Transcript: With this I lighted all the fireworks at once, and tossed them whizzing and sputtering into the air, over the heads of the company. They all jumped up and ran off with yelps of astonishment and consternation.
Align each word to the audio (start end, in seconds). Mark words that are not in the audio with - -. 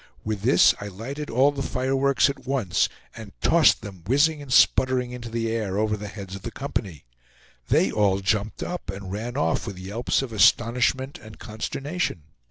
With 0.23 0.41
this 0.41 0.73
I 0.81 0.87
lighted 0.87 1.29
all 1.29 1.51
the 1.51 1.61
fireworks 1.61 2.27
at 2.27 2.47
once, 2.47 2.89
and 3.15 3.33
tossed 3.39 3.83
them 3.83 4.01
whizzing 4.07 4.41
and 4.41 4.51
sputtering 4.51 5.11
into 5.11 5.29
the 5.29 5.51
air, 5.51 5.77
over 5.77 5.95
the 5.95 6.07
heads 6.07 6.33
of 6.35 6.41
the 6.41 6.49
company. 6.49 7.05
They 7.67 7.91
all 7.91 8.19
jumped 8.19 8.63
up 8.63 8.89
and 8.89 9.11
ran 9.11 9.37
off 9.37 9.67
with 9.67 9.77
yelps 9.77 10.23
of 10.23 10.33
astonishment 10.33 11.19
and 11.21 11.37
consternation. 11.37 12.23